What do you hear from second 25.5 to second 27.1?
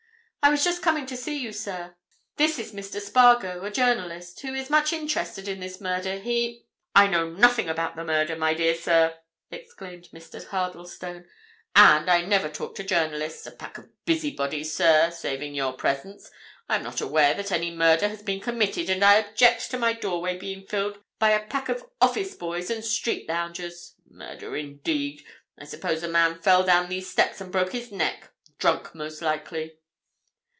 I suppose the man fell down these